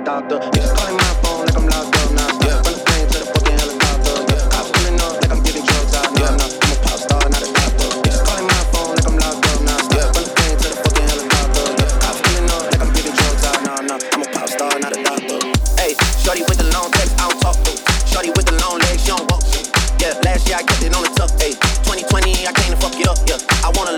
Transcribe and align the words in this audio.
Bitches 0.00 0.72
calling 0.74 0.96
my 0.96 1.12
phone 1.20 1.44
like 1.44 1.56
I'm 1.56 1.68
locked 1.68 1.92
up 1.92 2.08
non-stop. 2.16 2.64
From 2.64 2.72
the 2.72 2.80
plane 2.88 3.08
to 3.12 3.18
the 3.20 3.26
fucking 3.36 3.52
helicopter. 3.52 4.16
Yeah, 4.32 4.48
cops 4.48 4.72
pulling 4.72 4.96
up 4.96 5.20
like 5.20 5.28
I'm 5.28 5.44
giving 5.44 5.60
drugs 5.60 5.92
out. 5.92 6.08
Nah, 6.16 6.40
nah, 6.40 6.48
I'm 6.48 6.72
a 6.72 6.76
pop 6.80 6.98
star, 7.04 7.20
not 7.28 7.44
a 7.44 7.48
doctor. 7.52 7.88
Bitches 8.00 8.24
calling 8.24 8.48
my 8.48 8.62
phone 8.72 8.96
like 8.96 9.04
I'm 9.04 9.16
locked 9.20 9.44
up 9.44 9.60
non-stop. 9.60 10.08
From 10.16 10.24
the 10.24 10.32
plane 10.32 10.56
to 10.56 10.68
the 10.72 10.78
fucking 10.80 11.04
helicopter. 11.04 11.64
Yeah, 11.84 12.00
cops 12.00 12.20
pulling 12.24 12.48
up 12.48 12.64
like 12.72 12.80
I'm 12.80 12.90
giving 12.96 13.12
drugs 13.12 13.44
out. 13.44 13.60
Nah, 13.60 13.84
nah, 13.84 14.00
I'm 14.00 14.24
a 14.24 14.28
pop 14.32 14.48
star, 14.48 14.72
not 14.80 14.96
a 14.96 15.00
doctor. 15.04 15.36
Hey, 15.76 15.92
shorty 16.24 16.48
with 16.48 16.56
the 16.56 16.68
long 16.72 16.88
legs, 16.96 17.12
I 17.20 17.28
don't 17.28 17.36
talk 17.44 17.60
to. 17.60 17.72
Shorty 18.08 18.32
with 18.32 18.48
the 18.48 18.56
long 18.64 18.80
legs, 18.80 19.04
she 19.04 19.12
don't 19.12 19.28
walk. 19.28 19.44
Yeah, 20.00 20.16
last 20.24 20.48
year 20.48 20.56
I 20.56 20.64
kept 20.64 20.80
it 20.80 20.96
on 20.96 21.04
the 21.04 21.12
tuck. 21.12 21.28
Hey, 21.36 21.52
2020 21.84 22.48
I 22.48 22.56
came 22.56 22.72
to 22.72 22.80
fuck 22.80 22.96
it 22.96 23.04
up. 23.04 23.20
Yeah, 23.28 23.36
I 23.60 23.68
want 23.76 23.92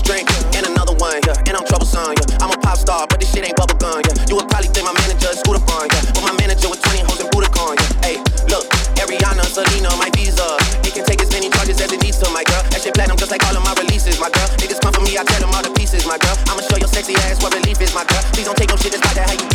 drink 0.00 0.24
and 0.56 0.64
another 0.64 0.96
one. 0.96 1.20
Yeah, 1.28 1.36
and 1.48 1.54
I'm 1.56 1.66
troublesome. 1.68 2.16
Yeah, 2.16 2.40
I'm 2.40 2.48
a 2.48 2.58
pop 2.64 2.78
star, 2.80 3.04
but 3.04 3.20
this 3.20 3.28
shit 3.28 3.44
ain't 3.44 3.56
bubble 3.56 3.76
gum. 3.76 4.00
Yeah, 4.00 4.16
you 4.32 4.34
would 4.40 4.48
probably 4.48 4.72
think 4.72 4.88
my 4.88 4.96
manager 4.96 5.28
is 5.28 5.44
Scooter 5.44 5.60
Braun. 5.68 5.92
Yeah, 5.92 6.02
but 6.16 6.24
my 6.24 6.34
manager 6.40 6.72
with 6.72 6.80
20 6.80 7.04
hoes 7.04 7.20
and 7.20 7.28
Budokan. 7.28 7.76
Yeah, 7.76 7.92
hey, 8.06 8.16
look, 8.48 8.64
Ariana, 8.96 9.44
Selena, 9.44 9.92
my 10.00 10.08
visa. 10.16 10.46
It 10.86 10.96
can 10.96 11.04
take 11.04 11.20
as 11.20 11.30
many 11.34 11.52
charges 11.52 11.80
as 11.80 11.92
it 11.92 12.00
needs 12.00 12.16
to, 12.22 12.30
my 12.32 12.44
girl. 12.48 12.62
That 12.72 12.80
shit 12.80 12.94
platinum 12.94 13.18
just 13.18 13.30
like 13.30 13.44
all 13.44 13.56
of 13.56 13.64
my 13.64 13.74
releases, 13.76 14.16
my 14.16 14.30
girl. 14.32 14.48
Niggas 14.56 14.80
come 14.80 14.94
for 14.94 15.04
me, 15.04 15.18
I 15.18 15.24
tell 15.24 15.40
them 15.44 15.52
all 15.52 15.62
the 15.62 15.74
pieces, 15.76 16.06
my 16.06 16.16
girl. 16.16 16.36
I'ma 16.48 16.64
show 16.64 16.78
your 16.80 16.88
sexy 16.88 17.14
ass 17.28 17.42
what 17.42 17.52
relief 17.52 17.80
is, 17.80 17.92
my 17.92 18.04
girl. 18.08 18.22
Please 18.32 18.46
don't 18.46 18.56
take 18.56 18.70
no 18.70 18.76
shit 18.76 18.96
that's 18.96 19.02
about 19.04 19.14
that 19.18 19.28
how 19.28 19.36
you 19.36 19.46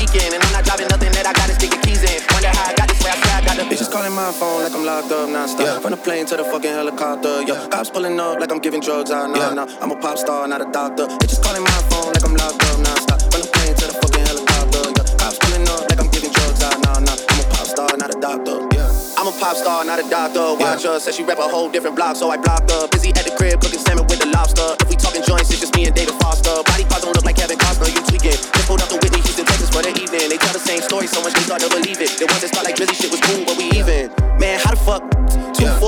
my 4.17 4.31
phone 4.31 4.63
like 4.63 4.73
I'm 4.73 4.83
locked 4.83 5.11
up 5.11 5.29
non-stop. 5.29 5.61
Yeah. 5.61 5.79
From 5.79 5.91
the 5.91 5.97
plane 5.97 6.25
to 6.25 6.35
the 6.37 6.43
fucking 6.43 6.71
helicopter. 6.73 7.43
Yeah, 7.45 7.67
cops 7.69 7.91
pulling 7.91 8.19
up 8.19 8.39
like 8.39 8.51
I'm 8.51 8.57
giving 8.57 8.81
drugs 8.81 9.11
out. 9.11 9.29
Nah, 9.29 9.37
Yeah. 9.37 9.53
nah, 9.53 9.67
I'm 9.79 9.91
a 9.91 9.95
pop 9.95 10.17
star, 10.17 10.47
not 10.47 10.59
a 10.59 10.65
doctor. 10.71 11.05
They 11.05 11.27
just 11.29 11.43
calling 11.43 11.61
my 11.61 11.79
phone 11.93 12.09
like 12.17 12.25
I'm 12.25 12.33
locked 12.33 12.57
up 12.65 12.79
non-stop. 12.81 13.21
From 13.29 13.41
the 13.45 13.49
plane 13.53 13.75
to 13.77 13.85
the 13.85 13.93
fucking 13.93 14.25
helicopter. 14.25 14.81
Yeah, 14.97 15.05
cops 15.21 15.37
pulling 15.37 15.69
up 15.69 15.85
like 15.89 15.99
I'm 16.01 16.09
giving 16.09 16.31
drugs 16.33 16.63
out. 16.65 16.81
Nah, 16.81 16.97
nah, 16.97 17.13
I'm 17.13 17.37
a 17.37 17.45
pop 17.53 17.67
star, 17.69 17.89
not 17.93 18.09
a 18.09 18.17
doctor. 18.19 18.57
Yeah. 18.73 18.89
I'm 19.21 19.27
a 19.29 19.33
pop 19.37 19.55
star, 19.55 19.85
not 19.85 19.99
a 20.01 20.05
doctor. 20.09 20.45
Watch 20.57 20.83
her, 20.89 20.97
said 20.99 21.13
she 21.13 21.21
rap 21.23 21.37
a 21.37 21.45
whole 21.47 21.69
different 21.69 21.95
block, 21.95 22.15
so 22.17 22.31
I 22.33 22.37
blocked 22.37 22.71
her. 22.73 22.87
Busy 22.89 23.13
at 23.13 23.21
the 23.21 23.33
crib 23.37 23.61
cooking 23.61 23.79
salmon 23.85 24.09
with 24.09 24.17
the 24.17 24.29
lobster. 24.33 24.65
If 24.81 24.89
we 24.89 24.95
talking 24.97 25.21
joints, 25.21 25.53
it's 25.53 25.61
just 25.61 25.75
me 25.77 25.85
and 25.85 25.93
David 25.93 26.17
Foster. 26.17 26.57
Body 26.65 26.85
parts 26.89 27.05
don't 27.05 27.13
look 27.13 27.25
like 27.25 27.37
Kevin 27.37 27.57
Costner, 27.61 27.93
you 27.93 28.01
tweaking. 28.09 28.33
Just 28.33 28.65
pulled 28.65 28.81
up 28.81 28.89
to 28.89 28.97
Whitney, 28.97 29.21
Houston, 29.21 29.45
Texas 29.45 29.69
for 29.69 29.85
the 29.85 29.93
evening. 29.93 30.25
They 30.33 30.37
tell 30.41 30.53
the 30.57 30.63
same 30.63 30.81
story 30.81 31.05
so 31.05 31.21
much 31.21 31.33
they 31.37 31.45
start 31.45 31.61
to 31.61 31.69
believe 31.69 32.01
it. 32.01 32.17
The 32.17 32.25
ones 32.25 32.41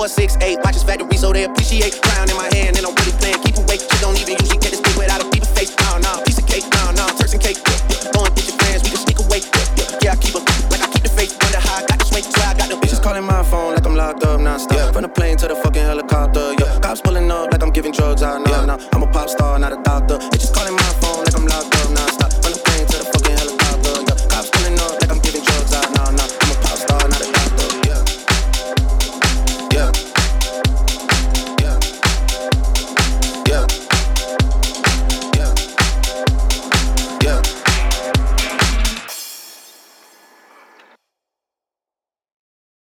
six, 0.10 0.36
eight. 0.42 0.58
Watch 0.64 0.74
this 0.74 0.84
factory 0.84 1.18
so 1.18 1.32
they 1.32 1.44
appreciate. 1.46 1.94
Crown 2.02 2.30
in 2.30 2.36
my 2.36 2.50
hand 2.54 2.78
and 2.78 2.86
I'm 2.86 2.96
really 2.96 3.14
playing. 3.22 3.40
Keep 3.46 3.58
awake, 3.62 3.82
shit 3.86 4.02
don't 4.02 4.18
even 4.20 4.36
usually 4.42 4.60
get 4.60 4.72
this 4.74 4.82
big 4.82 4.98
without 4.98 5.22
a 5.22 5.28
people 5.30 5.48
face. 5.54 5.72
Nah, 5.86 6.00
nah, 6.00 6.18
piece 6.26 6.40
of 6.42 6.48
cake, 6.48 6.66
nah, 6.74 6.92
nah, 6.98 7.08
Turks 7.16 7.34
and 7.34 7.42
cake. 7.42 7.58
Yeah, 7.62 8.12
Go 8.12 8.26
and 8.26 8.34
get 8.36 8.46
your 8.50 8.58
friends, 8.58 8.82
we 8.84 8.90
can 8.90 9.00
sneak 9.06 9.20
away. 9.22 9.40
Yeah, 9.78 10.02
yeah, 10.04 10.14
I 10.14 10.18
keep 10.18 10.36
'em 10.36 10.44
like 10.74 10.82
I 10.82 10.88
keep 10.90 11.04
the 11.06 11.14
faith. 11.14 11.32
Wonder 11.42 11.62
how 11.62 11.78
I 11.80 11.84
got 11.86 11.98
this 12.02 12.12
way, 12.12 12.22
swear 12.26 12.48
I 12.50 12.54
got 12.58 12.68
the 12.70 12.78
Bitches 12.82 13.02
calling 13.02 13.24
my 13.26 13.44
phone 13.44 13.76
like 13.76 13.86
I'm 13.86 13.96
locked 13.96 14.24
up 14.26 14.40
non-stop. 14.42 14.78
Yeah. 14.78 14.92
From 14.92 15.04
the 15.04 15.10
plane 15.14 15.38
to 15.38 15.48
the 15.48 15.56
fucking 15.56 15.84
helicopter. 15.84 16.54
Yeah, 16.60 16.80
cops 16.82 17.02
pulling 17.02 17.30
up 17.32 17.52
like 17.52 17.62
I'm 17.64 17.72
giving 17.72 17.92
drugs 17.94 18.24
out. 18.24 18.42
Nah, 18.42 18.52
Yeah. 18.52 18.66
nah, 18.66 18.78
I'm 18.94 19.04
a 19.04 19.08
pop 19.08 19.30
star, 19.30 19.60
not 19.60 19.72
a 19.74 19.80
doctor. 19.84 20.18
Bitches 20.32 20.52
calling 20.54 20.74
my 20.74 20.92
phone 21.02 21.30